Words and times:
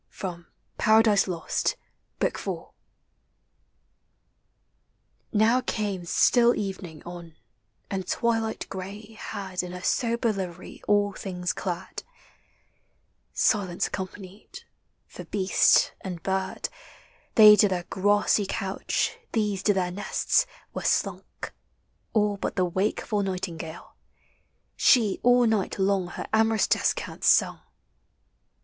FROM 0.09 0.47
"PARADISE 0.79 1.27
LOST," 1.27 1.75
BOOK 2.17 2.35
IV. 2.39 2.59
Now 5.31 5.61
came 5.63 6.05
still 6.05 6.55
evening 6.55 7.03
on, 7.03 7.35
and 7.91 8.07
twilight 8.07 8.65
gray 8.67 9.13
Had 9.13 9.61
in 9.61 9.73
her 9.73 9.83
sober 9.83 10.33
livery 10.33 10.81
all 10.87 11.13
things 11.13 11.53
clad; 11.53 12.01
Silence 13.31 13.85
accompanied; 13.85 14.61
for 15.05 15.25
beast 15.25 15.93
and 16.03 16.23
bird, 16.23 16.67
They 17.35 17.55
to 17.57 17.67
their 17.69 17.83
grassy 17.83 18.47
couch, 18.49 19.19
these 19.33 19.61
to 19.61 19.73
their 19.75 19.91
nests, 19.91 20.47
Were 20.73 20.81
slunk, 20.81 21.53
all 22.11 22.37
but 22.37 22.55
the 22.55 22.65
wakeful 22.65 23.21
nightingale; 23.21 23.93
She 24.75 25.19
all 25.21 25.45
night 25.45 25.77
long 25.77 26.07
her 26.07 26.25
amorous 26.33 26.65
descant 26.65 27.23
sung. 27.23 27.59